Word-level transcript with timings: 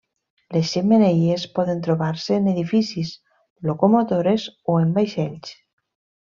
Les 0.53 0.69
xemeneies 0.69 1.43
poden 1.57 1.83
trobar-se 1.89 2.39
en 2.41 2.49
edificis, 2.55 3.13
locomotores 3.71 4.49
o 4.75 4.83
en 4.87 4.99
vaixells. 5.01 5.57